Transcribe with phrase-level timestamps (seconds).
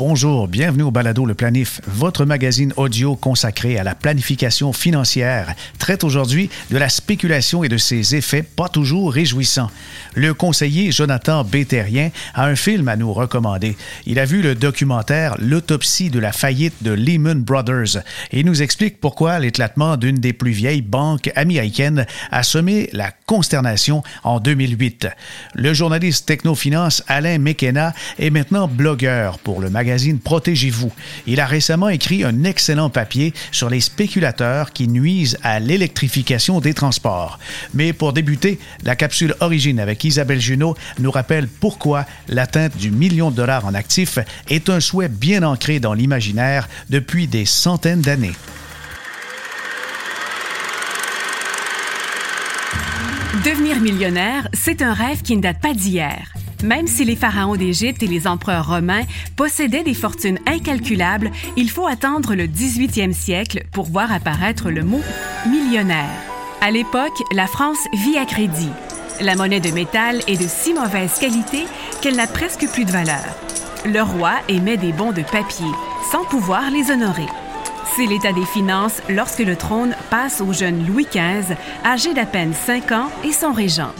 [0.00, 6.04] Bonjour, bienvenue au Balado Le Planif, votre magazine audio consacré à la planification financière, traite
[6.04, 9.70] aujourd'hui de la spéculation et de ses effets pas toujours réjouissants.
[10.14, 13.76] Le conseiller Jonathan Bétérien a un film à nous recommander.
[14.06, 19.00] Il a vu le documentaire L'autopsie de la faillite de Lehman Brothers et nous explique
[19.00, 25.06] pourquoi l'éclatement d'une des plus vieilles banques américaines a semé la consternation en 2008.
[25.54, 30.90] Le journaliste technofinance Alain McKenna est maintenant blogueur pour le magazine Protégez-vous.
[31.28, 36.74] Il a récemment écrit un excellent papier sur les spéculateurs qui nuisent à l'électrification des
[36.74, 37.38] transports.
[37.72, 43.30] Mais pour débuter, la capsule Origine avec Isabelle Junot nous rappelle pourquoi l'atteinte du million
[43.30, 48.34] de dollars en actifs est un souhait bien ancré dans l'imaginaire depuis des centaines d'années.
[53.44, 56.34] Devenir millionnaire, c'est un rêve qui ne date pas d'hier.
[56.62, 61.86] Même si les pharaons d'Égypte et les empereurs romains possédaient des fortunes incalculables, il faut
[61.86, 65.00] attendre le 18e siècle pour voir apparaître le mot
[65.48, 66.10] millionnaire.
[66.60, 68.68] À l'époque, la France vit à crédit.
[69.22, 71.64] La monnaie de métal est de si mauvaise qualité
[72.02, 73.24] qu'elle n'a presque plus de valeur.
[73.86, 75.70] Le roi émet des bons de papier
[76.12, 77.28] sans pouvoir les honorer.
[77.96, 82.54] C'est l'état des finances lorsque le trône passe au jeune Louis XV, âgé d'à peine
[82.54, 83.92] 5 ans, et son régent.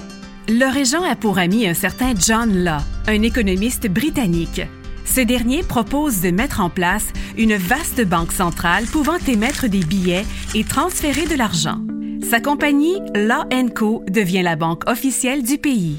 [0.49, 4.63] Le régent a pour ami un certain John Law, un économiste britannique.
[5.05, 10.25] Ce dernier propose de mettre en place une vaste banque centrale pouvant émettre des billets
[10.55, 11.79] et transférer de l'argent.
[12.23, 13.45] Sa compagnie, Law
[13.75, 15.99] Co, devient la banque officielle du pays.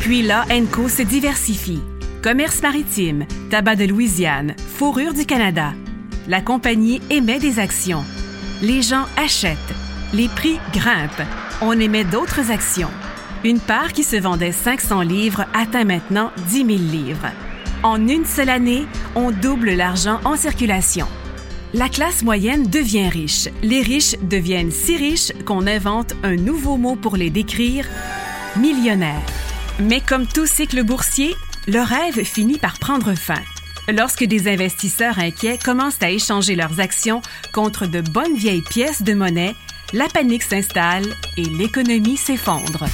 [0.00, 1.80] Puis Law Co se diversifie.
[2.22, 5.72] Commerce maritime, tabac de Louisiane, fourrure du Canada.
[6.28, 8.04] La compagnie émet des actions.
[8.62, 9.58] Les gens achètent.
[10.12, 11.26] Les prix grimpent
[11.62, 12.90] on émet d'autres actions.
[13.44, 17.30] Une part qui se vendait 500 livres atteint maintenant 10 000 livres.
[17.82, 21.06] En une seule année, on double l'argent en circulation.
[21.74, 23.48] La classe moyenne devient riche.
[23.62, 27.86] Les riches deviennent si riches qu'on invente un nouveau mot pour les décrire,
[28.56, 29.22] millionnaires.
[29.80, 31.34] Mais comme tout cycle boursier,
[31.68, 33.42] le rêve finit par prendre fin.
[33.88, 39.14] Lorsque des investisseurs inquiets commencent à échanger leurs actions contre de bonnes vieilles pièces de
[39.14, 39.54] monnaie,
[39.92, 42.86] la panique s'installe et l'économie s'effondre.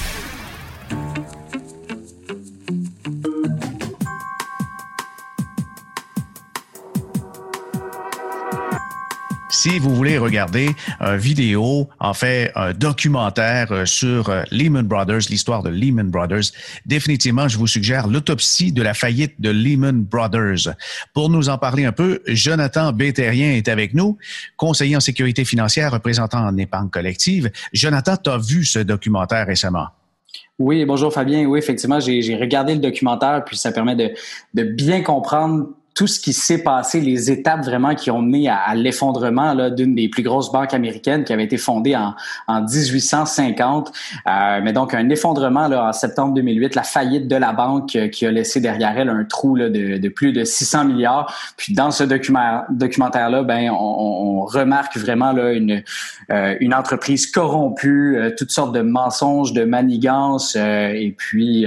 [9.63, 15.21] Si vous voulez regarder une vidéo, en fait, un documentaire euh, sur euh, Lehman Brothers,
[15.29, 16.51] l'histoire de Lehman Brothers,
[16.85, 20.75] définitivement, je vous suggère l'autopsie de la faillite de Lehman Brothers.
[21.13, 24.17] Pour nous en parler un peu, Jonathan Bétérien est avec nous,
[24.57, 27.49] conseiller en sécurité financière, représentant en épargne collective.
[27.71, 29.87] Jonathan, tu as vu ce documentaire récemment?
[30.59, 31.45] Oui, bonjour Fabien.
[31.45, 34.11] Oui, effectivement, j'ai regardé le documentaire, puis ça permet de,
[34.55, 38.73] de bien comprendre tout ce qui s'est passé, les étapes vraiment qui ont mené à,
[38.75, 42.15] l'effondrement d'une des plus grosses banques américaines qui avait été fondée en,
[42.47, 43.91] en 1850.
[44.27, 48.07] Euh, mais donc un effondrement là, en septembre 2008, la faillite de la banque euh,
[48.07, 51.33] qui a laissé derrière elle un trou là, de, de, plus de 600 milliards.
[51.57, 55.83] Puis dans ce document, documentaire-là, ben on, on, remarque vraiment là, une,
[56.31, 61.65] euh, une entreprise corrompue, euh, toutes sortes de mensonges, de manigances, et puis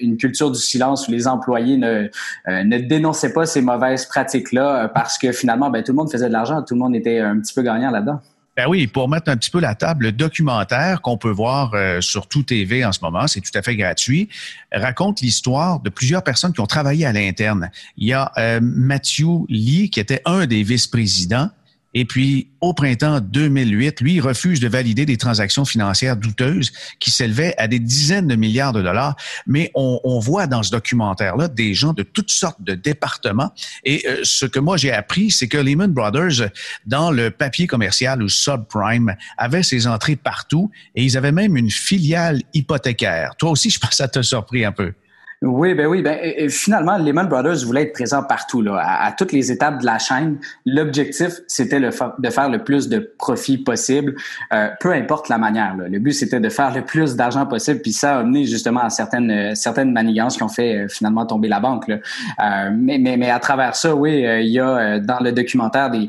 [0.00, 2.08] une culture du silence où les employés ne,
[2.46, 6.32] ne dénonçaient pas mauvaises pratiques-là euh, parce que finalement, ben, tout le monde faisait de
[6.32, 8.20] l'argent, tout le monde était un petit peu gagnant là-dedans.
[8.56, 12.00] Ben oui, pour mettre un petit peu la table, le documentaire qu'on peut voir euh,
[12.00, 14.30] sur Tout TV en ce moment, c'est tout à fait gratuit,
[14.72, 17.70] raconte l'histoire de plusieurs personnes qui ont travaillé à l'interne.
[17.98, 21.50] Il y a euh, Matthew Lee, qui était un des vice-présidents,
[21.98, 26.70] et puis, au printemps 2008, lui, refuse de valider des transactions financières douteuses
[27.00, 29.16] qui s'élevaient à des dizaines de milliards de dollars.
[29.46, 33.50] Mais on, on voit dans ce documentaire-là des gens de toutes sortes de départements.
[33.84, 36.50] Et euh, ce que moi j'ai appris, c'est que Lehman Brothers,
[36.84, 41.70] dans le papier commercial ou subprime, avait ses entrées partout et ils avaient même une
[41.70, 43.36] filiale hypothécaire.
[43.38, 44.92] Toi aussi, je pense que ça t'a surpris un peu.
[45.42, 49.52] Oui, ben oui, ben finalement, Lehman Brothers voulait être présent partout, là, à, toutes les
[49.52, 50.38] étapes de la chaîne.
[50.64, 51.90] L'objectif, c'était de
[52.30, 54.14] faire le plus de profit possible,
[54.54, 55.76] euh, peu importe la manière.
[55.76, 58.88] Le but, c'était de faire le plus d'argent possible, puis ça a amené justement à
[58.88, 61.86] certaines certaines manigances qui ont fait euh, finalement tomber la banque.
[61.88, 61.96] Là.
[61.96, 66.08] Euh, mais, mais, mais à travers ça, oui, il y a dans le documentaire des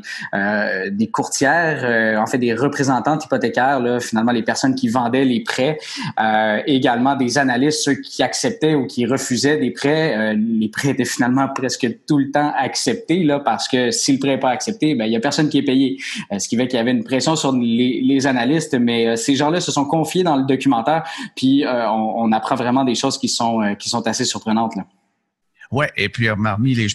[0.90, 5.78] des courtières, en fait des représentantes hypothécaires, là, finalement les personnes qui vendaient les prêts,
[6.66, 11.04] également des analystes, ceux qui acceptaient ou qui refusaient refusait des prêts, les prêts étaient
[11.04, 14.94] finalement presque tout le temps acceptés là, parce que si le prêt n'est pas accepté,
[14.94, 15.98] ben il y a personne qui est payé.
[16.36, 19.60] ce qui fait qu'il y avait une pression sur les, les analystes, mais ces gens-là
[19.60, 21.04] se sont confiés dans le documentaire,
[21.36, 24.84] puis on, on, apprend vraiment des choses qui sont qui sont assez surprenantes là.
[25.70, 26.28] Ouais, et puis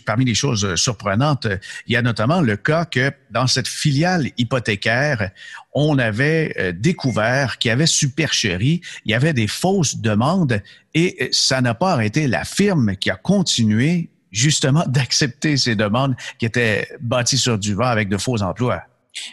[0.05, 3.67] parmi les, choses euh, surprenantes, euh, il y a notamment le cas que dans cette
[3.67, 5.29] filiale hypothécaire,
[5.73, 10.59] on avait euh, découvert qu'il y avait supercherie, il y avait des fausses demandes
[10.95, 16.47] et ça n'a pas arrêté la firme qui a continué justement d'accepter ces demandes qui
[16.47, 18.81] étaient bâties sur du vent avec de faux emplois.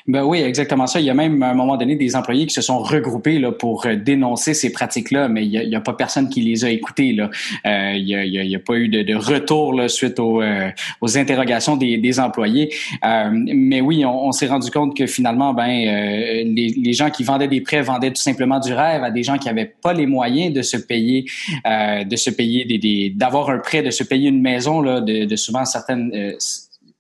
[0.06, 1.00] Ben oui, exactement ça.
[1.00, 3.52] Il y a même à un moment donné des employés qui se sont regroupés là,
[3.52, 7.12] pour euh, dénoncer ces pratiques-là, mais il n'y a, pas personne qui les a écoutés.
[7.12, 7.30] Là.
[7.66, 10.70] Euh, il n'y a, pas eu de, retour là, suite aux, euh,
[11.02, 12.74] interrogations des, employés.
[13.04, 17.22] Euh, mais oui, on, s'est rendu compte que finalement, ben, euh, les, les, gens qui
[17.22, 20.06] vendaient des prêts vendaient tout simplement du rêve à des gens qui n'avaient pas les
[20.06, 21.24] moyens de se payer,
[21.64, 25.36] de se payer des d'avoir un prêt, de se payer une maison, là, de, de
[25.36, 26.36] souvent certaines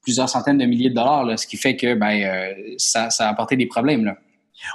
[0.02, 3.28] plusieurs centaines de milliers de dollars, là, ce qui fait que ben, euh, ça, ça
[3.28, 4.04] a apporté des problèmes.
[4.04, 4.16] Là.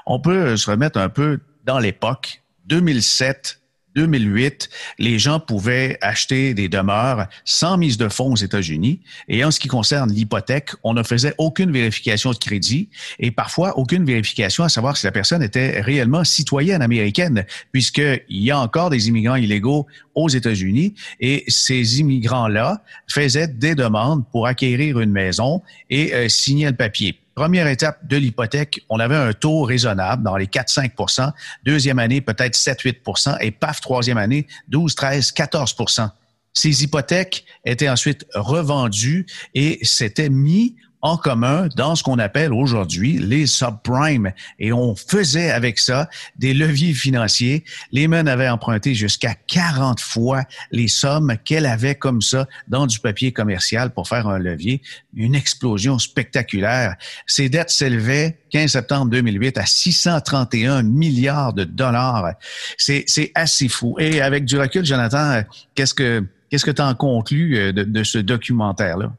[0.06, 2.42] On peut se remettre un peu dans l'époque.
[2.66, 3.62] 2007,
[3.96, 4.70] 2008,
[5.00, 9.02] les gens pouvaient acheter des demeures sans mise de fonds aux États-Unis.
[9.28, 12.90] Et en ce qui concerne l'hypothèque, on ne faisait aucune vérification de crédit
[13.20, 18.52] et parfois aucune vérification à savoir si la personne était réellement citoyenne américaine, puisqu'il y
[18.52, 25.00] a encore des immigrants illégaux aux États-Unis et ces immigrants-là faisaient des demandes pour acquérir
[25.00, 27.20] une maison et euh, signer le papier.
[27.36, 31.34] Première étape de l'hypothèque, on avait un taux raisonnable dans les 4-5%
[31.66, 36.10] Deuxième année, peut-être 7-8% Et paf, troisième année, 12, 13, 14%
[36.54, 43.20] Ces hypothèques étaient ensuite revendues et s'étaient mis en commun dans ce qu'on appelle aujourd'hui
[43.20, 44.32] les subprimes.
[44.58, 47.64] Et on faisait avec ça des leviers financiers.
[47.92, 53.32] Lehman avait emprunté jusqu'à 40 fois les sommes qu'elle avait comme ça dans du papier
[53.32, 54.82] commercial pour faire un levier.
[55.16, 56.96] Une explosion spectaculaire.
[57.28, 62.32] Ses dettes s'élevaient 15 septembre 2008 à 631 milliards de dollars.
[62.80, 63.06] C'est,
[63.36, 63.96] assez fou.
[64.00, 65.44] Et avec du recul, Jonathan,
[65.76, 69.12] qu'est-ce que qu'est-ce que tu en conclus euh, de, de ce documentaire-là?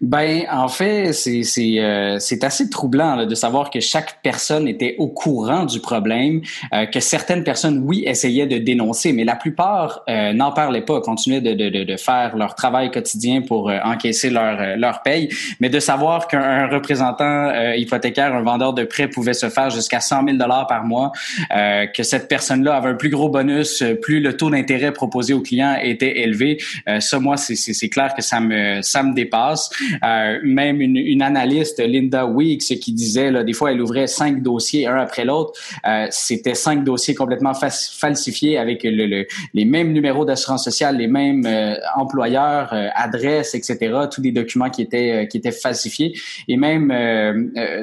[0.00, 1.44] Ben, en fait, c'est
[1.78, 6.40] euh, assez troublant de savoir que chaque personne était au courant du problème,
[6.72, 11.00] euh, que certaines personnes, oui, essayaient de dénoncer, mais la plupart euh, n'en parlaient pas,
[11.00, 15.28] continuaient de, de, faire leur travail quotidien pour encaisser leur leur paye,
[15.60, 20.24] mais de savoir qu'un représentant hypothécaire, un vendeur de prêts pouvait se faire jusqu'à 100
[20.26, 21.12] 000 dollars par mois,
[21.50, 25.76] que cette personne-là avait un plus gros bonus, plus le taux d'intérêt proposé aux clients
[25.80, 26.58] était élevé,
[26.98, 29.43] ça, moi, c'est clair que ça me ça me dépasse.
[29.52, 34.42] Euh, même une, une, analyste, Linda Weeks, qui disait, là, des fois, elle ouvrait cinq
[34.42, 35.52] dossiers un après l'autre.
[35.86, 41.44] Euh, C'était cinq dossiers complètement falsifiés avec le, les mêmes numéros d'assurance sociale, les mêmes
[41.46, 43.76] euh, employeurs, euh, adresses, etc.
[44.10, 46.14] Tous des documents qui étaient qui étaient falsifiés.
[46.48, 46.92] Et même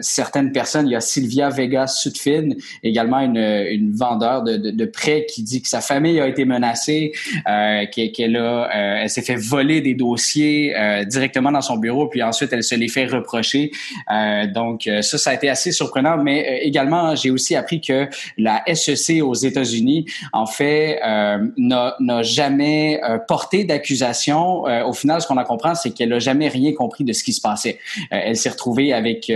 [0.02, 2.50] certaines personnes, il y a Sylvia Vega Sudfin,
[2.84, 6.46] également une, une vendeur de, de, de, prêts, qui dit que sa famille a été
[6.46, 7.12] menacée,
[7.92, 8.69] qu'elle a,
[9.04, 10.74] elle s'est fait voler des dossiers
[11.07, 13.71] directement dans son bureau, puis ensuite elle se les fait reprocher.
[14.12, 16.18] Euh, donc euh, ça, ça a été assez surprenant.
[16.21, 18.07] Mais euh, également, j'ai aussi appris que
[18.38, 21.00] la SEC aux États-Unis, en fait,
[21.57, 24.63] n'a jamais porté d'accusation.
[24.86, 27.33] au final, ce qu'on a compris, c'est qu'elle n'a jamais rien compris de ce qui
[27.33, 27.80] se passait.
[28.09, 29.31] elle s'est retrouvée avec,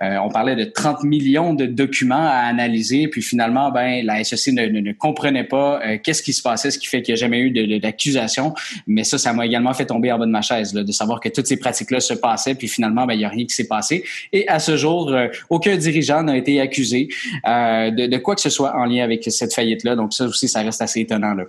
[0.00, 4.92] on parlait de 30 millions de documents à analyser, puis finalement, ben la SEC ne,
[4.92, 8.54] comprenait pas qu'est-ce qui se passait, ce qui fait qu'il n'y a jamais eu d'accusation.
[8.86, 11.28] Mais ça, ça m'a également fait tomber en bas de ma chaise, de savoir que
[11.28, 14.04] toutes ces pratiques-là se passaient, puis finalement, ben, il n'y a rien qui s'est passé.
[14.32, 17.08] Et à ce jour, euh, aucun dirigeant n'a été accusé
[17.46, 19.96] euh, de, de, quoi que ce soit en lien avec cette faillite-là.
[19.96, 21.34] Donc ça aussi, ça reste assez étonnant.
[21.34, 21.44] Là.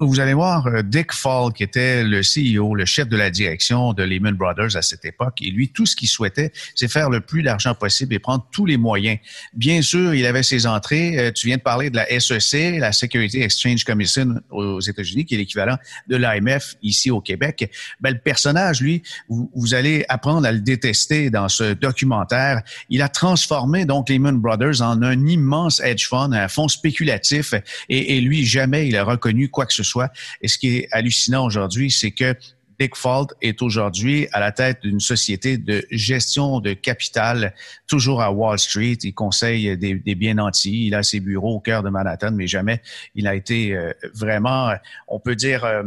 [0.00, 3.92] Vous allez voir euh, Dick Fall, qui était le CEO, le chef de la direction
[3.92, 7.20] de Lehman Brothers à cette époque, et lui, tout ce qu'il souhaitait, c'est faire le
[7.20, 9.18] plus d'argent possible et prendre tous les moyens.
[9.54, 11.16] Bien sûr, il avait ses entrées.
[11.20, 15.36] Euh, tu viens de parler de la SEC, la Security Exchange Commission aux États-Unis, qui
[15.36, 17.70] est l'équivalent de l'AMF ici au Québec.
[18.00, 22.62] Ben, le personnage, lui, vous, allez apprendre à le détester dans ce documentaire.
[22.88, 27.54] Il a transformé donc Lehman Brothers en un immense hedge fund, un fonds spéculatif,
[27.88, 30.10] et, et lui, jamais il a reconnu quoi que ce soit.
[30.42, 32.34] Et ce qui est hallucinant aujourd'hui, c'est que
[32.78, 37.54] Dick Falt est aujourd'hui à la tête d'une société de gestion de capital,
[37.88, 38.96] toujours à Wall Street.
[39.02, 40.86] Il conseille des, biens nantis.
[40.86, 42.80] Il a ses bureaux au cœur de Manhattan, mais jamais
[43.14, 44.72] il a été euh, vraiment,
[45.08, 45.82] on peut dire, euh,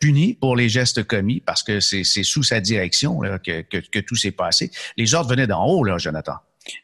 [0.00, 4.16] puni pour les gestes commis parce que c'est sous sa direction que, que, que, tout
[4.16, 4.70] s'est passé.
[4.96, 6.36] Les ordres venaient d'en haut, là, Jonathan.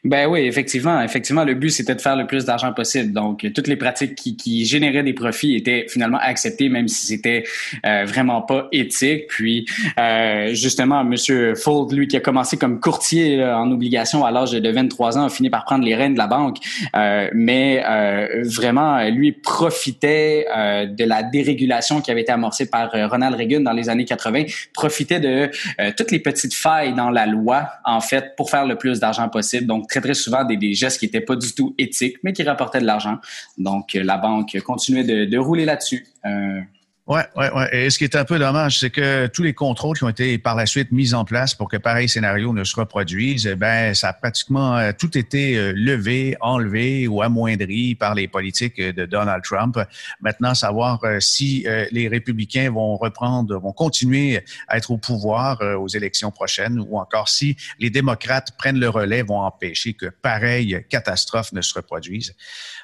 [0.03, 1.01] Ben oui, effectivement.
[1.01, 3.13] Effectivement, le but, c'était de faire le plus d'argent possible.
[3.13, 7.43] Donc, toutes les pratiques qui, qui, généraient des profits étaient finalement acceptées, même si c'était
[7.85, 9.27] euh, vraiment pas éthique.
[9.27, 9.65] Puis,
[9.99, 14.69] euh, justement, Monsieur Fold, lui, qui a commencé comme courtier en obligation à l'âge de
[14.69, 16.57] 23 ans, a fini par prendre les rênes de la banque.
[16.95, 22.91] Euh, mais euh, vraiment, lui profitait euh, de la dérégulation qui avait été amorcée par
[22.91, 24.43] Ronald Reagan dans les années 80,
[24.73, 25.49] profitait de
[25.97, 29.66] toutes les petites failles dans la loi, en fait, pour faire le plus d'argent possible.
[29.67, 32.43] Donc, très, très souvent, des, des gestes qui n'étaient pas du tout éthiques, mais qui
[32.43, 33.17] rapportaient de l'argent.
[33.57, 36.07] Donc, la banque continuait de, de rouler là-dessus.
[36.25, 36.61] Euh,
[37.07, 37.63] oui, oui, oui.
[37.71, 40.37] Et ce qui est un peu dommage, c'est que tous les contrôles qui ont été
[40.37, 43.93] par la suite mis en place pour que pareil scénario ne se reproduise, eh ben
[43.93, 49.05] ça a pratiquement euh, tout été euh, levé, enlevé ou amoindri par les politiques de
[49.05, 49.79] Donald Trump.
[50.19, 55.87] Maintenant, savoir euh, si les républicains vont reprendre, vont continuer à être au pouvoir aux
[55.87, 61.53] élections prochaines ou encore si les démocrates prennent le relais, vont empêcher que pareille catastrophe
[61.53, 62.35] ne se reproduise.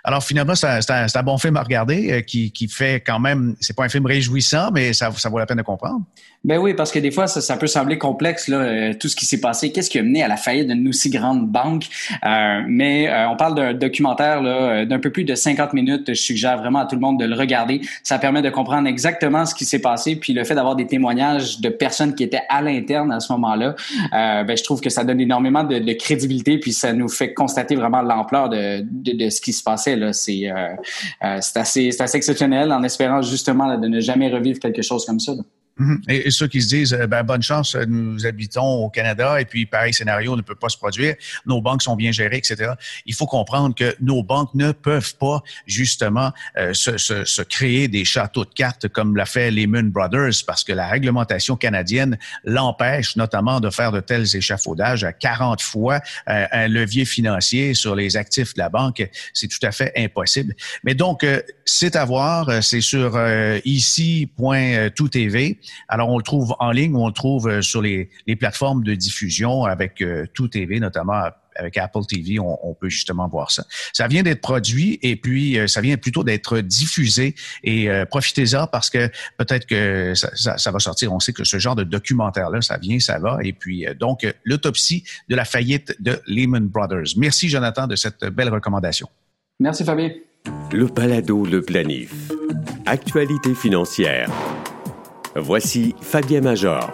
[0.03, 3.75] Alors finalement, c'est un, un, bon film à regarder qui, qui fait quand même, c'est
[3.75, 6.01] pas un film réjouissant, mais ça, ça vaut la peine de comprendre.
[6.45, 9.15] Ben oui, parce que des fois, ça, ça peut sembler complexe, là, euh, tout ce
[9.15, 9.71] qui s'est passé.
[9.71, 11.85] Qu'est-ce qui a mené à la faillite d'une aussi grande banque?
[12.25, 16.03] Euh, mais euh, on parle d'un documentaire là, d'un peu plus de 50 minutes.
[16.09, 17.79] Je suggère vraiment à tout le monde de le regarder.
[18.03, 20.17] Ça permet de comprendre exactement ce qui s'est passé.
[20.17, 23.75] Puis le fait d'avoir des témoignages de personnes qui étaient à l'interne à ce moment-là,
[24.11, 26.57] ben, je trouve que ça donne énormément de, de, crédibilité.
[26.57, 29.95] Puis ça nous fait constater vraiment l'ampleur de, de, de, ce qui se passait.
[29.95, 30.11] Là.
[30.11, 30.51] C'est,
[31.21, 35.31] assez, assez exceptionnel en espérant justement de ne jamais revivre quelque chose comme ça.
[35.31, 35.43] Là.
[35.77, 36.01] Mhm.
[36.07, 39.45] Et, ceux qui se disent, euh, ben, bonne chance, euh, nous habitons au Canada et
[39.45, 41.15] puis pareil scénario ne peut pas se produire,
[41.47, 42.73] nos banques sont bien gérées, etc.
[43.07, 47.87] Il faut comprendre que nos banques ne peuvent pas justement euh, se, se, se, créer
[47.87, 53.15] des châteaux de cartes comme l'a fait Lehman Brothers parce que la réglementation canadienne l'empêche
[53.15, 58.53] notamment de faire de tels échafaudages à 40 fois un levier financier sur les actifs
[58.53, 59.09] de la banque.
[59.33, 60.53] C'est tout à fait impossible.
[60.83, 61.25] Mais donc,
[61.65, 63.19] c'est à voir, c'est sur
[63.65, 65.53] ici.toutv.
[65.87, 68.95] Alors, on le trouve en ligne ou on le trouve euh, sur les, plateformes de
[68.95, 73.63] diffusion avec euh, Tout TV, notamment avec Apple TV, on, peut justement voir ça.
[73.93, 78.89] Ça vient d'être produit et puis euh, ça vient plutôt d'être diffusé et profitez-en parce
[78.89, 81.13] que peut-être que ça, va sortir.
[81.13, 83.37] On sait que ce genre de documentaire-là, ça vient, ça va.
[83.43, 87.15] Et puis donc, l'autopsie de la faillite de Lehman Brothers.
[87.17, 89.07] Merci Jonathan de cette belle recommandation.
[89.59, 90.09] Merci Fabien.
[90.71, 92.11] Le Palado, le planif.
[92.85, 94.29] Actualité financière.
[95.35, 96.91] Voici Fabien Major.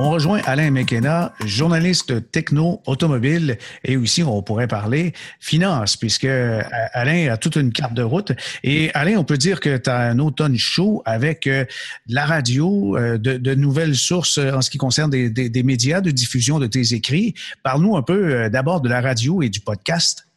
[0.00, 7.32] On rejoint Alain McKenna, journaliste techno-automobile, et aussi on pourrait parler finance, puisque euh, Alain
[7.32, 8.32] a toute une carte de route.
[8.62, 11.64] Et Alain, on peut dire que tu as un automne chaud avec euh,
[12.06, 16.60] la radio, euh, de, nouvelles sources en ce qui concerne des, des médias de diffusion
[16.60, 17.34] de tes écrits.
[17.64, 20.27] Parle-nous un peu d'abord de la radio et du podcast.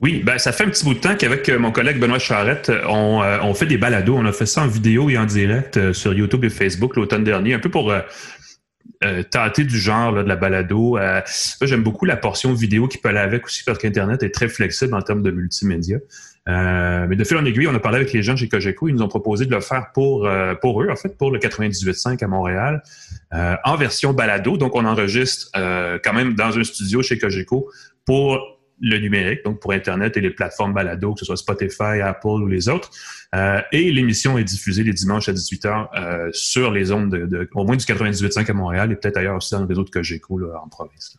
[0.00, 2.70] Oui, ben ça fait un petit bout de temps qu'avec euh, mon collègue Benoît Charrette,
[2.70, 4.16] euh, on, euh, on, fait des balados.
[4.16, 7.54] On a fait ça en vidéo et en direct sur YouTube et Facebook l'automne dernier,
[7.54, 7.92] un peu pour
[9.30, 10.98] tenter du genre de la balado.
[11.62, 14.94] J'aime beaucoup la portion vidéo qui peut aller avec aussi parce qu'Internet est très flexible
[14.94, 15.98] en termes de multimédia.
[16.46, 18.88] mais de fil en aiguille, on a parlé avec les gens chez Cogeco.
[18.88, 20.28] Ils nous ont proposé de le faire pour
[20.60, 22.82] pour eux, en fait, pour le 98.5 à Montréal,
[23.32, 24.56] en version balado.
[24.56, 27.70] Donc, on enregistre quand même dans un studio chez Cogeco
[28.04, 32.26] pour le numérique, donc pour Internet et les plateformes balado, que ce soit Spotify, Apple
[32.26, 32.90] ou les autres.
[33.34, 37.64] Euh, et l'émission est diffusée les dimanches à 18h euh, sur les ondes de, au
[37.64, 40.60] moins du 98.5 à Montréal et peut-être ailleurs aussi dans le réseau de Cogeco là,
[40.64, 41.16] en province.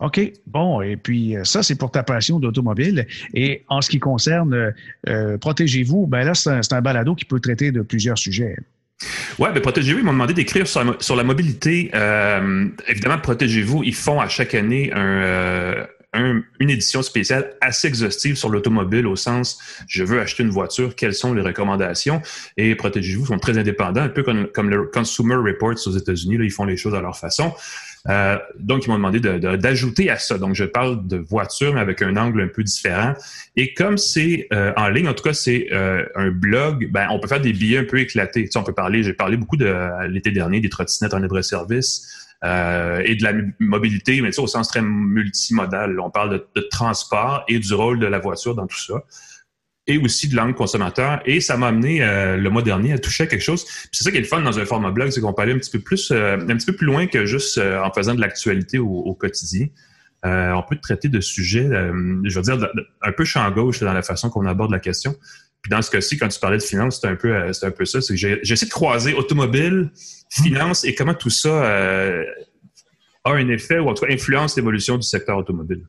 [0.00, 0.18] OK.
[0.46, 3.06] Bon, et puis euh, ça, c'est pour ta passion d'automobile.
[3.34, 4.72] Et en ce qui concerne
[5.08, 8.56] euh, Protégez-vous, ben là, c'est un, un, balado qui peut traiter de plusieurs sujets.
[9.38, 11.90] Oui, ben Protégez-vous, ils m'ont demandé d'écrire sur, sur, la mobilité.
[11.94, 18.48] Euh, évidemment, Protégez-vous, ils font à chaque année un une édition spéciale assez exhaustive sur
[18.48, 22.22] l'automobile au sens je veux acheter une voiture, quelles sont les recommandations?
[22.56, 26.64] Et protégez-vous sont très indépendants, un peu comme, le Consumer Reports aux États-Unis, ils font
[26.64, 27.52] les choses à leur façon.
[28.08, 30.38] Euh, donc, ils m'ont demandé d'ajouter à ça.
[30.38, 33.14] Donc, je parle de voiture, mais avec un angle un peu différent.
[33.56, 37.20] Et comme c'est euh, en ligne, en tout cas, c'est euh, un blog, ben, on
[37.20, 38.44] peut faire des billets un peu éclatés.
[38.44, 39.74] Tu sais, on peut parler, j'ai parlé beaucoup de
[40.08, 42.19] l'été dernier des trottinettes en libre-service.
[42.42, 46.00] Euh, et de la mobilité, mais au sens très multimodal.
[46.00, 49.04] On parle de, transport et du rôle de la voiture dans tout ça
[49.86, 51.20] et aussi de langue consommateur.
[51.26, 53.66] Et ça m'a amené euh, le mois dernier à toucher à quelque chose.
[53.92, 55.58] C'est ça qui est le fun dans un format blog, c'est qu'on peut aller un
[55.58, 58.78] petit peu plus, euh, un petit peu plus loin que juste en faisant de l'actualité
[58.78, 59.66] au, quotidien.
[60.22, 62.68] on peut traiter de sujets, je veux dire,
[63.02, 65.14] un peu champ gauche dans la façon qu'on aborde la question.
[65.62, 67.84] Puis dans ce cas-ci, quand tu parlais de finance, c'est un peu, c'est un peu
[67.84, 67.98] ça.
[68.10, 69.90] J'essaie de croiser automobile,
[70.30, 72.24] finance et comment tout ça euh,
[73.24, 75.82] a un effet ou en tout cas influence l'évolution du secteur automobile.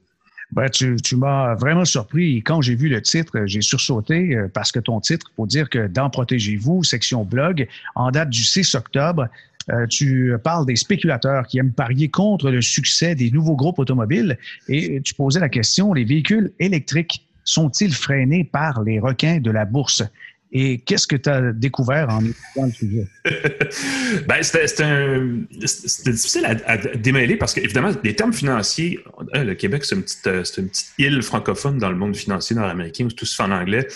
[0.51, 2.43] Ben, tu, m'as vraiment surpris.
[2.43, 5.69] Quand j'ai vu le titre, j'ai sursauté euh, parce que ton titre, il faut dire
[5.69, 9.29] que dans Protégez-vous, section blog, en date du 6 octobre,
[9.69, 14.37] euh, tu parles des spéculateurs qui aiment parier contre le succès des nouveaux groupes automobiles
[14.67, 19.65] et tu posais la question, les véhicules électriques sont-ils freinés par les requins de la
[19.65, 20.03] bourse?
[20.53, 23.07] Et qu'est-ce que tu as découvert en étudiant le sujet?
[24.27, 28.99] ben, c'était difficile à, démêler parce qu'évidemment, les termes financiers,
[29.33, 33.05] hein, le Québec, c'est une, petite, une petite île francophone dans le monde financier nord-américain
[33.05, 33.87] où tout se fait en anglais.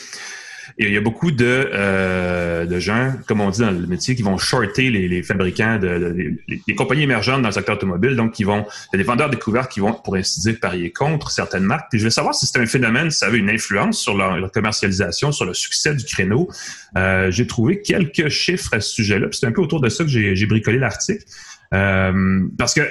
[0.77, 4.15] Et il y a beaucoup de, euh, de gens, comme on dit dans le métier,
[4.15, 8.15] qui vont shorter les, fabricants, de, les, compagnies émergentes dans le secteur automobile.
[8.15, 11.87] Donc, qui vont, des vendeurs découverts qui vont, pour ainsi dire, parier contre certaines marques.
[11.89, 14.51] Puis je veux savoir si c'est un phénomène, si ça avait une influence sur leur,
[14.51, 16.49] commercialisation, sur le succès du créneau.
[16.97, 19.27] Euh, j'ai trouvé quelques chiffres à ce sujet-là.
[19.27, 21.25] Puis c'est un peu autour de ça que j'ai bricolé l'article.
[21.73, 22.81] Euh, parce que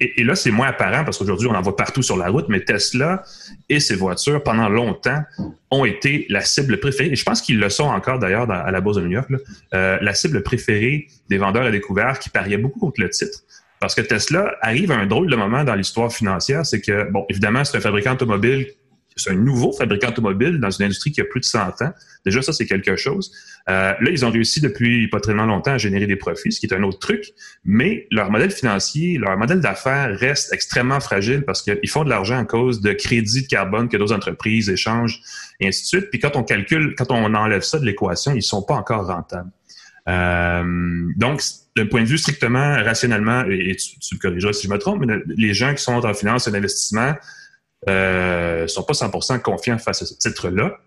[0.00, 2.60] et, là, c'est moins apparent parce qu'aujourd'hui, on en voit partout sur la route, mais
[2.60, 3.22] Tesla
[3.68, 5.22] et ses voitures, pendant longtemps,
[5.70, 7.10] ont été la cible préférée.
[7.12, 9.30] Et je pense qu'ils le sont encore d'ailleurs à la Bourse de New York,
[9.74, 13.40] euh, la cible préférée des vendeurs à découvert qui pariaient beaucoup contre le titre.
[13.80, 17.24] Parce que Tesla arrive à un drôle de moment dans l'histoire financière, c'est que, bon,
[17.28, 18.66] évidemment, c'est un fabricant automobile
[19.16, 21.92] c'est un nouveau fabricant automobile dans une industrie qui a plus de 100 ans.
[22.24, 23.32] Déjà, ça, c'est quelque chose.
[23.68, 26.66] Euh, là, ils ont réussi depuis pas très longtemps à générer des profits, ce qui
[26.66, 27.32] est un autre truc,
[27.64, 32.38] mais leur modèle financier, leur modèle d'affaires reste extrêmement fragile parce qu'ils font de l'argent
[32.38, 35.20] à cause de crédits de carbone que d'autres entreprises échangent,
[35.60, 36.10] et ainsi de suite.
[36.10, 39.50] Puis quand on calcule, quand on enlève ça de l'équation, ils sont pas encore rentables.
[40.08, 41.42] Euh, donc,
[41.74, 45.04] d'un point de vue strictement rationnellement, et, tu, tu, me corrigeras si je me trompe,
[45.04, 47.14] mais les gens qui sont en finance et d'investissement,
[47.88, 50.78] euh, sont pas 100% confiants face à ce titre-là.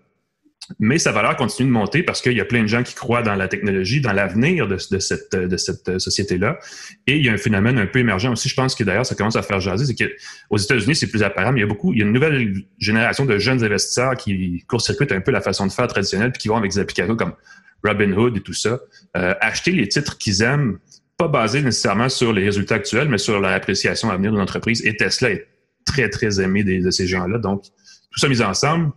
[0.78, 3.22] Mais sa valeur continue de monter parce qu'il y a plein de gens qui croient
[3.22, 6.58] dans la technologie, dans l'avenir de, cette, société-là.
[7.06, 9.14] Et il y a un phénomène un peu émergent aussi, je pense que d'ailleurs ça
[9.14, 11.92] commence à faire jaser, c'est qu'aux États-Unis, c'est plus apparent, mais il y a beaucoup,
[11.92, 15.66] il y a une nouvelle génération de jeunes investisseurs qui court-circuitent un peu la façon
[15.66, 17.34] de faire traditionnelle, puis qui vont avec des applications comme
[17.82, 18.78] Robinhood et tout ça,
[19.16, 20.78] euh, acheter les titres qu'ils aiment,
[21.16, 24.84] pas basés nécessairement sur les résultats actuels, mais sur leur appréciation à venir de l'entreprise.
[24.86, 25.48] Et Tesla est
[25.84, 27.38] très, très aimé de ces gens-là.
[27.38, 27.64] Donc,
[28.10, 28.92] tout ça mis ensemble,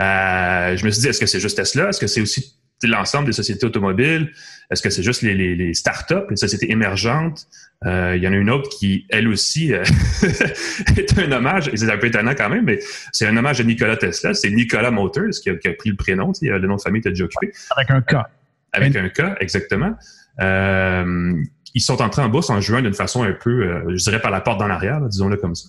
[0.00, 1.88] euh, je me suis dit, est-ce que c'est juste Tesla?
[1.88, 4.32] Est-ce que c'est aussi l'ensemble des sociétés automobiles?
[4.70, 7.46] Est-ce que c'est juste les, les, les startups, les sociétés émergentes?
[7.86, 9.84] Euh, il y en a une autre qui, elle aussi, euh,
[10.96, 12.78] est un hommage, et c'est un peu étonnant quand même, mais
[13.12, 14.34] c'est un hommage à Nikola Tesla.
[14.34, 16.32] C'est Nikola Motors qui a, pris le prénom.
[16.40, 17.52] le nom de famille était déjà occupé.
[17.76, 18.16] Avec un K.
[18.72, 19.96] Avec un K, exactement.
[20.40, 21.42] Euh,
[21.74, 24.30] ils sont entrés en bourse en juin d'une façon un peu, euh, je dirais, par
[24.30, 25.68] la porte dans l'arrière, disons-le comme ça.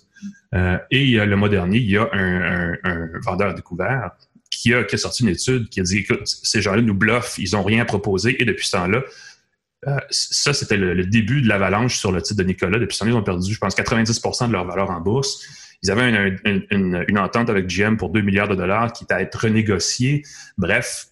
[0.54, 2.78] Euh, et le mois dernier, il y a un,
[3.23, 4.12] vendeur découvert
[4.51, 7.63] qui a, sorti une étude qui a dit, écoute, ces gens-là nous bluffent, ils n'ont
[7.63, 8.41] rien proposé.
[8.41, 9.04] Et depuis ce temps-là,
[10.10, 12.80] ça, c'était le, début de l'avalanche sur le titre de Nicolas.
[12.80, 15.43] Depuis ce temps-là, ils ont perdu, je pense, 90% de leur valeur en bourse.
[15.84, 19.21] Ils avaient une, une, entente avec GM pour 2 milliards de dollars qui est à
[19.21, 20.23] être renégociée.
[20.58, 21.10] Bref,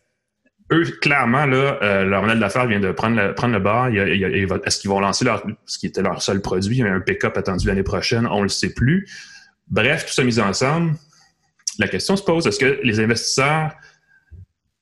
[0.74, 3.88] eux, clairement, là, euh, leur modèle d'affaires vient de prendre le, prendre le bar.
[3.88, 6.78] Est-ce qu'ils vont lancer leur, ce qui était leur seul produit?
[6.78, 9.08] Il y a un pick-up attendu l'année prochaine, on ne le sait plus.
[9.68, 10.94] Bref, tout ça mis ensemble,
[11.80, 13.74] la question se pose, est-ce que les investisseurs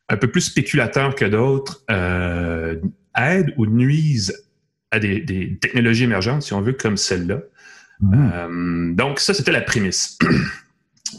[0.10, 2.76] un peu plus spéculateurs que d'autres euh,
[3.18, 4.46] aident ou nuisent
[4.92, 7.40] à des, technologies émergentes, si on veut, comme celle-là?
[8.04, 8.32] Mm-hmm.
[8.34, 10.18] Euh, donc, ça, c'était la prémisse.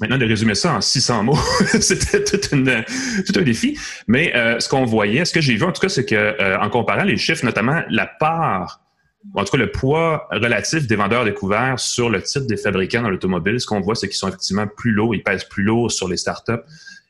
[0.00, 1.38] Maintenant, de résumer ça en 600 mots,
[1.80, 3.78] c'était tout, un défi.
[4.06, 6.58] Mais euh, ce qu'on voyait, ce que j'ai vu en tout cas, c'est que euh,
[6.58, 8.80] en comparant les chiffres, notamment la part,
[9.34, 13.10] en tout cas le poids relatif des vendeurs découverts sur le titre des fabricants dans
[13.10, 16.08] l'automobile, ce qu'on voit, c'est qu'ils sont effectivement plus lourds, ils pèsent plus lourd sur
[16.08, 16.62] les startups.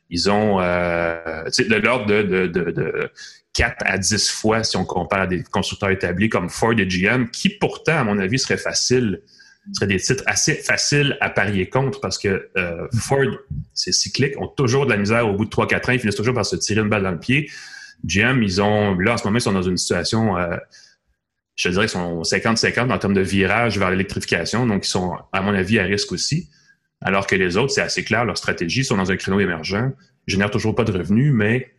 [0.09, 3.09] Ils ont euh, de l'ordre de, de, de, de
[3.53, 7.27] 4 à 10 fois si on compare à des constructeurs établis comme Ford et GM,
[7.29, 9.21] qui pourtant, à mon avis, seraient faciles
[9.71, 13.31] ce serait des titres assez faciles à parier contre parce que euh, Ford,
[13.73, 16.33] c'est cyclique, ont toujours de la misère au bout de 3-4 ans, ils finissent toujours
[16.33, 17.49] par se tirer une balle dans le pied.
[18.05, 20.57] GM, ils ont, là, en ce moment, ils sont dans une situation, euh,
[21.55, 25.41] je dirais, ils sont 50-50 en termes de virage vers l'électrification, donc ils sont, à
[25.41, 26.49] mon avis, à risque aussi.
[27.01, 29.91] Alors que les autres, c'est assez clair, leur stratégie, ils sont dans un créneau émergent,
[30.27, 31.73] ils génèrent toujours pas de revenus, mais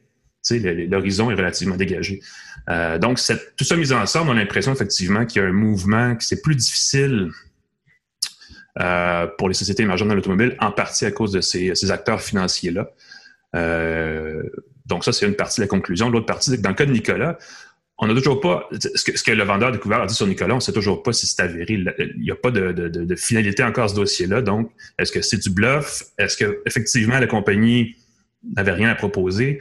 [0.50, 2.20] l'horizon est relativement dégagé.
[2.70, 3.20] Euh, donc,
[3.56, 6.40] tout ça mis ensemble, on a l'impression effectivement qu'il y a un mouvement, que c'est
[6.40, 7.30] plus difficile
[8.80, 12.90] euh, pour les sociétés émergentes dans l'automobile, en partie à cause de ces, acteurs financiers-là.
[13.54, 14.42] Euh,
[14.86, 16.10] donc ça, c'est une partie de la conclusion.
[16.10, 17.38] L'autre partie, c'est que dans le cas de Nicolas,
[17.98, 20.62] on n'a toujours pas ce que, le vendeur découvert a dit sur Nicolas, on ne
[20.62, 21.74] sait toujours pas si c'est avéré.
[21.74, 24.42] Il n'y a pas de, finalité encore à ce dossier-là.
[24.42, 26.02] Donc, est-ce que c'est du bluff?
[26.18, 27.96] Est-ce que effectivement la compagnie
[28.56, 29.60] n'avait rien à proposer?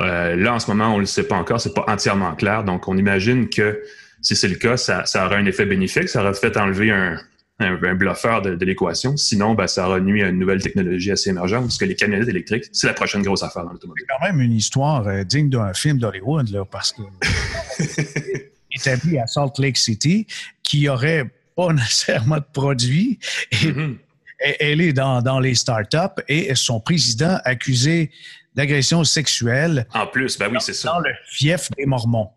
[0.00, 2.64] Euh, là, en ce moment, on ne le sait pas encore, c'est pas entièrement clair.
[2.64, 3.82] Donc, on imagine que
[4.22, 7.18] si c'est le cas, ça, ça aura un effet bénéfique, ça aura fait enlever un,
[7.58, 9.16] un, bluffeur de, l'équation.
[9.16, 12.28] Sinon, ben, ça aura nuit à une nouvelle technologie assez émergente, parce que les camionnettes
[12.28, 14.04] électriques, c'est la prochaine grosse affaire dans l'automobile.
[14.08, 17.02] C'est quand même une histoire euh, digne d'un film d'Hollywood, là, parce que
[18.74, 20.26] établi à Salt Lake City,
[20.62, 23.18] qui aurait pas nécessairement de produits.
[23.52, 23.96] Mm-hmm.
[24.58, 28.10] Elle est dans, dans les startups et son président accusé
[28.56, 29.86] d'agression sexuelle.
[29.94, 30.90] En plus, ben oui, c'est ça.
[30.90, 32.30] Dans le fief des Mormons.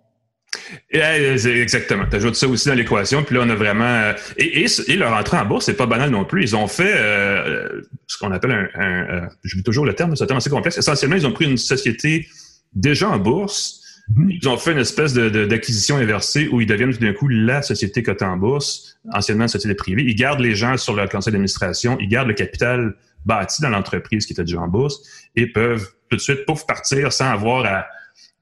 [0.92, 2.06] Exactement.
[2.10, 3.24] Tu ajoutes ça aussi dans l'équation.
[3.24, 3.86] Puis là, on a vraiment.
[3.86, 6.44] Euh, et, et, leur entrée en bourse, c'est pas banal non plus.
[6.44, 8.68] Ils ont fait euh, ce qu'on appelle un.
[8.76, 10.78] un euh, je toujours le terme, c'est un terme assez complexe.
[10.78, 12.28] Essentiellement, ils ont pris une société
[12.74, 13.82] déjà en bourse.
[14.12, 14.40] Mm-hmm.
[14.42, 18.04] Ils ont fait une espèce d'acquisition inversée où ils deviennent tout d'un coup la société
[18.04, 20.04] cotée en bourse, anciennement une société privée.
[20.04, 24.26] Ils gardent les gens sur leur conseil d'administration, ils gardent le capital bâti dans l'entreprise
[24.26, 25.02] qui était déjà en bourse
[25.36, 27.88] et peuvent tout de suite, pouf, partir sans avoir à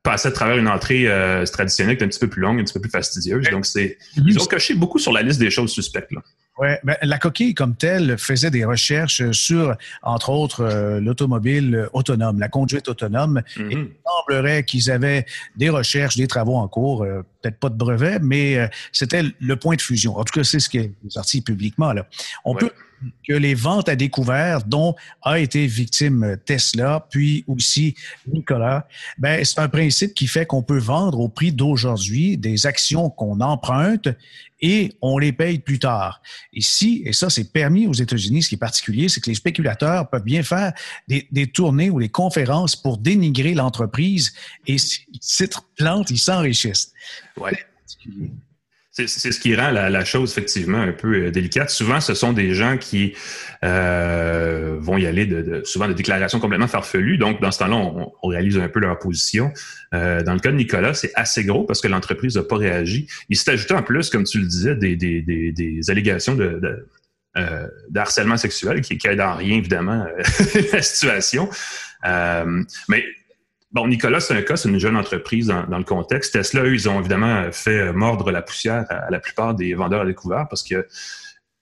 [0.03, 2.63] passer à travers une entrée euh, traditionnelle qui est un petit peu plus longue, un
[2.63, 3.49] petit peu plus fastidieuse.
[3.49, 6.11] Donc, c'est ils ont coché beaucoup sur la liste des choses suspectes.
[6.11, 6.21] Là.
[6.59, 12.39] Ouais, ben, la coquille comme telle faisait des recherches sur, entre autres, euh, l'automobile autonome,
[12.39, 13.41] la conduite autonome.
[13.57, 13.71] Mhm.
[13.71, 18.19] Il semblerait qu'ils avaient des recherches, des travaux en cours, euh, peut-être pas de brevet,
[18.21, 20.17] mais c'était le point de fusion.
[20.17, 21.93] En tout cas, c'est ce qui est sorti publiquement.
[21.93, 22.05] Là.
[22.45, 22.71] On peut
[23.27, 27.95] que les ventes à découvert dont a été victime Tesla, puis aussi
[28.31, 28.87] Nicolas,
[29.17, 33.41] ben, c'est un principe qui fait qu'on peut vendre au prix d'aujourd'hui des actions qu'on
[33.41, 34.07] emprunte
[34.61, 36.21] et on les paye plus tard.
[36.53, 40.09] Ici, et ça c'est permis aux États-Unis, ce qui est particulier, c'est que les spéculateurs
[40.09, 40.71] peuvent bien faire
[41.07, 44.33] des, des tournées ou des conférences pour dénigrer l'entreprise
[44.65, 46.93] et si titre plante, ils s'enrichissent.
[47.37, 47.57] Ouais.
[48.95, 51.71] C'est ce qui rend la, chose effectivement un peu euh, délicate.
[51.71, 53.15] Souvent, ce sont des gens qui
[53.63, 57.17] euh, vont y aller de, souvent de déclarations complètement farfelues.
[57.17, 59.51] Donc, dans ce temps-là, on, réalise un peu leur position.
[59.95, 63.07] Euh, dans le cas de Nicolas, c'est assez gros parce que l'entreprise n'a pas réagi.
[63.29, 66.87] Il s'est ajouté en plus, comme tu le disais, des, allégations de, de
[67.35, 70.05] euh, d'harcèlement sexuel qui, qui aide en rien évidemment
[70.71, 71.49] la situation.
[72.03, 73.05] Mais
[73.73, 76.33] Bon, Nicolas, c'est un cas, c'est une jeune entreprise dans, le contexte.
[76.33, 80.05] Tesla, eux, ils ont évidemment fait mordre la poussière à, la plupart des vendeurs à
[80.05, 80.87] découvert parce que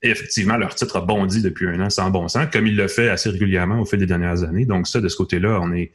[0.02, 3.08] effectivement, leur titre a bondi depuis un an sans bon sens, comme il le fait
[3.08, 4.66] assez régulièrement au fil des dernières années.
[4.66, 5.92] Donc ça, de ce côté-là, on est,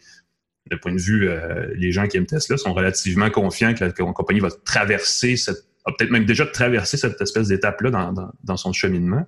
[0.72, 3.92] de point de vue, euh, les gens qui aiment Tesla sont relativement confiants que la
[3.92, 9.26] compagnie va traverser cette, peut-être même déjà traverser cette espèce d'étape-là dans, dans, son cheminement.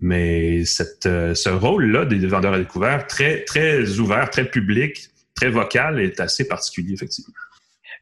[0.00, 0.62] Mais
[1.06, 6.20] euh, ce rôle-là des vendeurs à découvert, très, très ouvert, très public, très vocal est
[6.20, 7.34] assez particulier, effectivement.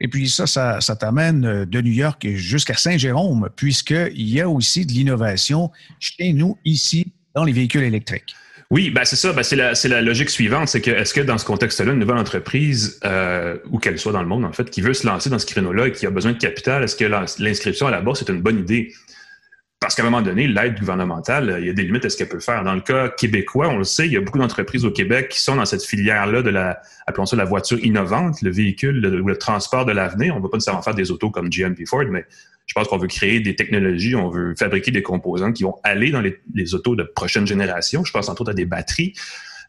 [0.00, 4.48] Et puis ça, ça, ça t'amène euh, de New York jusqu'à Saint-Jérôme, puisqu'il y a
[4.48, 8.34] aussi de l'innovation chez nous, ici, dans les véhicules électriques.
[8.70, 9.32] Oui, ben c'est ça.
[9.32, 12.18] Ben c'est la, la, logique suivante, c'est que est-ce que dans ce contexte-là, une nouvelle
[12.18, 15.40] entreprise, euh, où qu'elle soit dans le monde en fait, qui veut se lancer dans
[15.40, 17.04] ce créneau-là et qui a besoin de capital, est-ce que
[17.42, 18.92] l'inscription à la bourse est une bonne idée?
[19.80, 22.28] Parce qu'à un moment donné, l'aide gouvernementale, il y a des limites à ce qu'elle
[22.28, 22.62] peut faire.
[22.64, 25.40] Dans le cas québécois, on le sait, il y a beaucoup d'entreprises au Québec qui
[25.40, 29.36] sont dans cette filière-là de la, appelons ça la voiture innovante, le véhicule ou le,
[29.38, 30.34] transport de l'avenir.
[30.34, 32.26] On ne va pas nécessairement faire des autos comme GM Ford, mais
[32.66, 36.10] je pense qu'on veut créer des technologies, on veut fabriquer des composants qui vont aller
[36.10, 38.04] dans les, autos de prochaine génération.
[38.04, 39.14] Je pense entre autres à des batteries.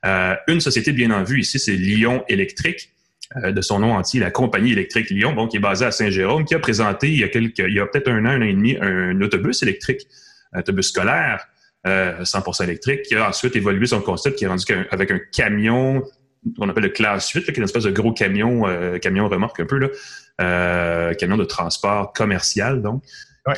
[0.06, 3.01] Euh, une société bien en vue ici, c'est Lyon Électrique euh,
[3.36, 6.56] de son nom entier, la compagnie électrique Lyon, bon, qui est basée à Saint-Jérôme, qui
[6.56, 8.54] a présenté il y a, quelques, il y a peut-être un an, un an et
[8.54, 10.08] demi, un, autobus électrique,
[10.54, 11.48] un autobus scolaire
[11.88, 16.04] euh, 100% électrique, qui a ensuite évolué son concept, qui est rendu avec un camion
[16.58, 19.60] qu'on appelle le classe 8, qui est une espèce de gros camion, euh, camion remorque
[19.60, 19.88] un peu, là,
[20.41, 23.04] euh, camion de transport commercial, donc.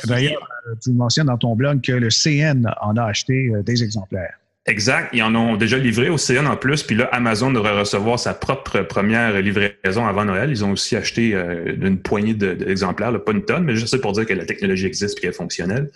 [0.06, 0.48] D'ailleurs,
[0.82, 4.38] tu mentionnes dans ton blog que le CN en a acheté des exemplaires.
[4.66, 5.10] Exact.
[5.12, 6.82] Ils en ont déjà livré au CN en plus.
[6.82, 10.50] Puis là, Amazon devrait recevoir sa propre première livraison avant Noël.
[10.50, 14.24] Ils ont aussi acheté euh, une poignée d'exemplaires, pas une tonne, mais juste pour dire
[14.24, 15.90] que la technologie existe et qu'elle est fonctionnelle.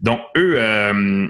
[0.00, 1.28] Donc, eux, euh,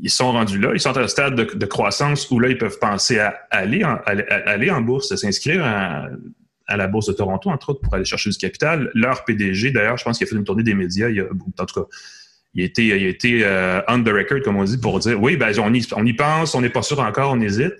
[0.00, 0.70] ils sont rendus là.
[0.72, 3.98] Ils sont à un stade de, croissance où là, ils peuvent penser à aller en,
[4.06, 6.08] aller en bourse, à s'inscrire à,
[6.76, 8.92] la bourse de Toronto, entre autres, pour aller chercher du capital.
[8.94, 11.24] Leur PDG, d'ailleurs, je pense qu'il a fait une tournée des médias, il y a,
[11.24, 11.86] en tout cas,
[12.54, 12.86] il a été,
[13.28, 16.54] il euh, on the record, comme on dit, pour dire oui, ben, on, y, pense,
[16.54, 17.74] on n'est pas sûr encore, on hésite.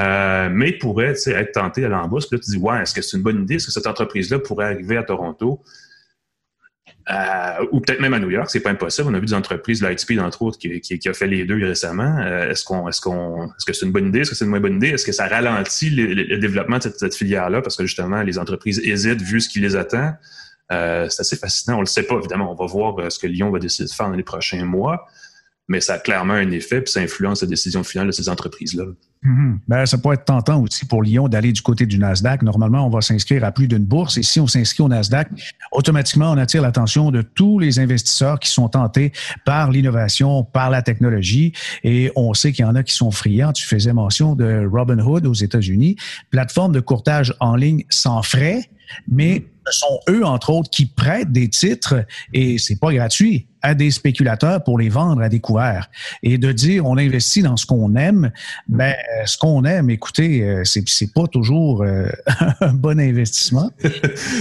[0.00, 2.28] Euh, mais il pourrait être tenté à l'embauche.
[2.28, 3.56] Puis là, tu dis, ouais, est-ce que c'est une bonne idée?
[3.56, 5.62] Est-ce que cette entreprise-là pourrait arriver à Toronto?
[7.10, 9.08] Euh, ou peut-être même à New York, c'est pas impossible.
[9.10, 12.18] On a vu des entreprises, Lightspeed entre autres, qui, qui, a fait les deux récemment.
[12.18, 14.20] Est-ce qu'on, est-ce qu'on, est-ce que c'est une bonne idée?
[14.20, 14.88] Est-ce que c'est une moins bonne idée?
[14.88, 17.62] Est-ce que ça ralentit le, développement de cette filière-là?
[17.62, 20.14] Parce que justement les entreprises hésitent vu ce qui les attend
[20.72, 21.78] euh, c'est assez fascinant.
[21.78, 22.50] On le sait pas, évidemment.
[22.50, 25.06] On va voir euh, ce que Lyon va décider de faire dans les prochains mois,
[25.68, 28.84] mais ça a clairement un effet, puis ça influence la décision finale de ces entreprises-là.
[29.24, 29.60] Mhm.
[29.68, 32.42] Ben, ça peut être tentant aussi pour Lyon d'aller du côté du Nasdaq.
[32.42, 35.28] Normalement, on va s'inscrire à plus d'une bourse et si on s'inscrit au Nasdaq,
[35.72, 39.12] automatiquement, on attire l'attention de tous les investisseurs qui sont tentés
[39.46, 41.52] par l'innovation, par la technologie
[41.84, 43.54] et on sait qu'il y en a qui sont friands.
[43.54, 45.96] Tu faisais mention de Robinhood aux États-Unis,
[46.30, 48.68] plateforme de courtage en ligne sans frais,
[49.08, 53.74] mais ce sont eux, entre autres, qui prêtent des titres et c'est pas gratuit à
[53.74, 55.88] des spéculateurs pour les vendre à découvert.
[56.22, 58.30] Et de dire on investit dans ce qu'on aime,
[58.68, 58.94] ben
[59.26, 62.08] ce qu'on aime, écoutez, euh, c'est c'est pas toujours euh,
[62.60, 63.70] un bon investissement.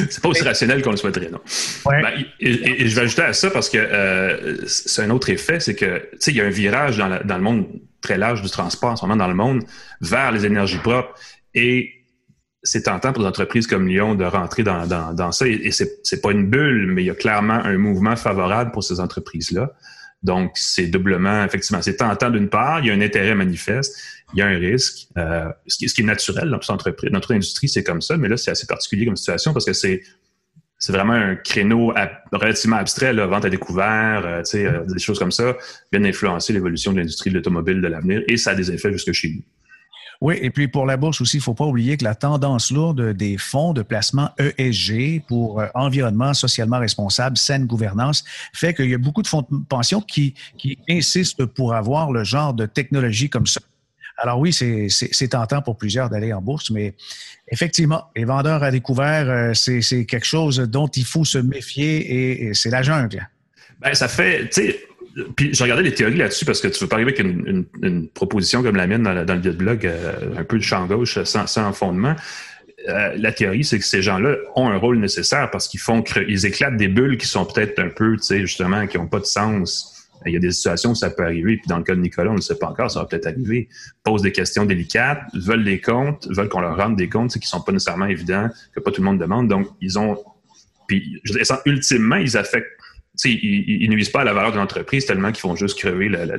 [0.09, 1.39] c'est pas aussi rationnel qu'on le souhaiterait, non?
[1.85, 5.97] Ben, et, je vais ajouter à ça parce que c'est un autre effet, c'est que
[6.13, 7.65] tu sais, il y a un virage dans, dans le monde
[8.01, 9.63] très large du transport en ce moment dans le monde
[10.01, 11.13] vers les énergies propres
[11.53, 11.89] et
[12.63, 15.47] c'est tentant pour des entreprises comme Lyon de rentrer dans, dans, dans ça.
[15.47, 18.83] Et, et c'est pas une bulle, mais il y a clairement un mouvement favorable pour
[18.83, 19.71] ces entreprises-là.
[20.23, 23.97] Donc, c'est doublement, effectivement, c'est tentant d'une part, il y a un intérêt manifeste,
[24.33, 27.11] il y a un risque, euh, ce, qui, est naturel dans notre entreprise.
[27.11, 30.01] Notre industrie, c'est comme ça, mais là, c'est assez particulier comme situation parce que c'est
[30.79, 31.93] c'est vraiment un créneau
[32.33, 35.55] relativement abstrait, là, vente à découvert, euh, euh, des choses comme ça,
[35.93, 39.13] viennent influencer l'évolution de l'industrie de l'automobile de l'avenir et ça a des effets jusque
[39.13, 39.41] chez nous.
[40.19, 42.69] Oui, et puis pour la bourse aussi, il ne faut pas oublier que la tendance
[42.69, 48.93] lourde des fonds de placement ESG pour environnement socialement responsable, saine gouvernance, fait qu'il y
[48.93, 50.35] a beaucoup de fonds de pension qui
[50.89, 53.61] insistent pour avoir le genre de technologie comme ça.
[54.17, 56.93] Alors oui, c'est tentant pour plusieurs d'aller en bourse, mais
[57.49, 62.53] effectivement, les vendeurs à découvert, euh, c'est quelque chose dont il faut se méfier et,
[62.53, 63.27] c'est la jungle.
[63.81, 64.79] Ben, ça fait, tu sais,
[65.35, 68.63] puis j'ai regardé les théories là-dessus parce que tu veux pas arriver avec une, proposition
[68.63, 72.15] comme la mienne dans, le blog, euh, un peu de champ gauche, sans, sans fondement.
[72.89, 76.45] Euh, la théorie, c'est que ces gens-là ont un rôle nécessaire parce qu'ils font ils
[76.45, 79.25] éclatent des bulles qui sont peut-être un peu, tu sais, justement, qui n'ont pas de
[79.25, 79.92] sens.
[80.25, 82.31] Il y a des situations où ça peut arriver, puis dans le cas de Nicolas,
[82.31, 83.69] on ne sait pas encore, ça va peut-être arriver.
[84.03, 87.61] Posent des questions délicates, veulent des comptes, veulent qu'on leur rende des comptes qui sont
[87.61, 89.47] pas nécessairement évidents, que pas tout le monde demande.
[89.47, 90.17] Donc, ils ont.
[90.87, 91.21] Puis,
[91.65, 92.67] ultimement, ils affectent
[93.25, 96.25] ils, ils, nuisent pas à la valeur de l'entreprise tellement qu'ils font juste crever la,
[96.25, 96.35] la,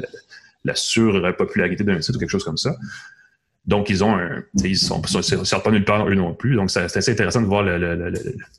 [0.65, 2.75] la, surpopularité d'un site ou quelque chose comme ça.
[3.67, 4.43] Donc, ils ont un.
[4.63, 6.55] Ils sont, sortent pas nulle part eux non plus.
[6.55, 8.13] Donc, c'est assez intéressant de voir le,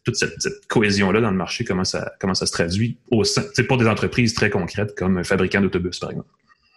[0.03, 0.33] toute cette,
[0.67, 4.33] cohésion-là dans le marché, comment ça, comment ça se traduit au sein, pour des entreprises
[4.33, 6.29] très concrètes comme un fabricant d'autobus, par exemple.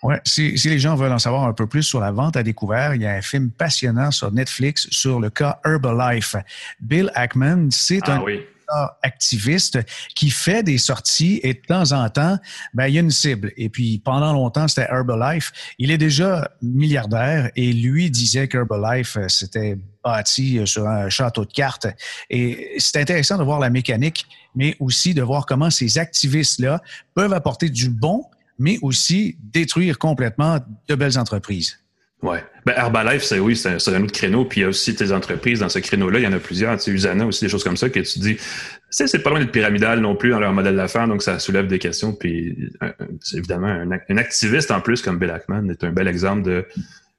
[0.02, 2.42] Ouais, si, si, les gens veulent en savoir un peu plus sur la vente à
[2.42, 6.36] découvert, il y a un film passionnant sur Netflix sur le cas Herbalife.
[6.80, 8.46] Bill Ackman, c'est ah, un oui
[9.02, 9.78] activiste
[10.14, 12.38] qui fait des sorties et de temps en temps,
[12.74, 13.52] ben, il y a une cible.
[13.56, 15.52] Et puis, pendant longtemps, c'était Herbalife.
[15.78, 21.44] Il est déjà milliardaire et lui disait qu'Herbalife, euh, c'était bâti euh, sur un château
[21.44, 21.86] de cartes.
[22.30, 26.80] Et c'est intéressant de voir la mécanique, mais aussi de voir comment ces activistes-là
[27.14, 28.24] peuvent apporter du bon,
[28.58, 31.78] mais aussi détruire complètement de belles entreprises.
[32.22, 32.42] Ouais.
[32.66, 34.44] Ben, Herbalife, c'est oui, c'est un, autre créneau.
[34.44, 36.18] Puis il y a aussi tes entreprises dans ce créneau-là.
[36.18, 36.76] Il y en a plusieurs.
[36.76, 38.36] Tu sais, Usana aussi, des choses comme ça que tu dis.
[38.90, 41.78] C'est pas loin d'être pyramidal non plus dans leur modèle d'affaires, donc ça soulève des
[41.78, 42.12] questions.
[42.12, 42.56] Puis
[43.20, 46.66] c'est évidemment un, activiste en plus comme Bill Ackman est un bel exemple de.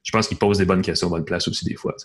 [0.03, 1.95] Je pense qu'il pose des bonnes questions, bonne place aussi des fois.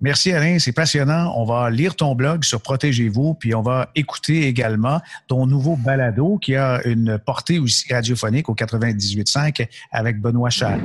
[0.00, 1.32] Merci Alain, c'est passionnant.
[1.36, 6.38] On va lire ton blog sur Protégez-vous, puis on va écouter également ton nouveau balado
[6.38, 10.82] qui a une portée aussi radiophonique au 98.5 avec Benoît Charles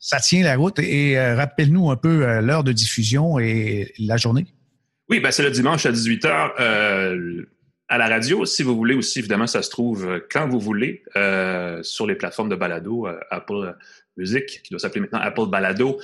[0.00, 0.78] ça tient la route.
[0.78, 4.46] Et euh, rappelle-nous un peu euh, l'heure de diffusion et la journée.
[5.08, 7.42] Oui, ben c'est le dimanche à 18h euh,
[7.88, 8.44] à la radio.
[8.44, 11.02] Si vous voulez aussi, évidemment, ça se trouve quand vous voulez
[11.82, 13.74] sur les plateformes de balado, Apple
[14.18, 15.98] Music, qui doit s'appeler maintenant Apple Balado,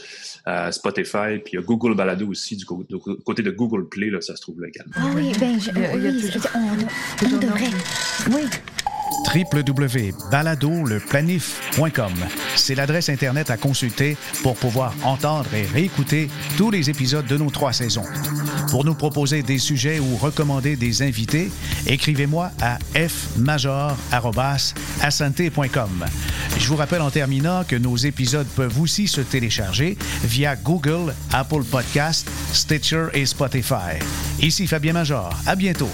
[0.71, 4.35] Spotify, puis il y a Google Balado aussi, du, côté de Google Play, là, ça
[4.37, 4.95] se trouve là également.
[4.97, 7.67] Ah oui, ben, je, oui, on, devrait.
[8.31, 8.49] Oui
[9.35, 12.13] www.baladoleplanif.com.
[12.57, 17.51] C'est l'adresse Internet à consulter pour pouvoir entendre et réécouter tous les épisodes de nos
[17.51, 18.05] trois saisons.
[18.71, 21.51] Pour nous proposer des sujets ou recommander des invités,
[21.87, 23.97] écrivez-moi à fmajor.com.
[26.59, 31.65] Je vous rappelle en terminant que nos épisodes peuvent aussi se télécharger via Google, Apple
[31.65, 33.99] Podcast, Stitcher et Spotify.
[34.41, 35.31] Ici Fabien Major.
[35.47, 35.91] À bientôt.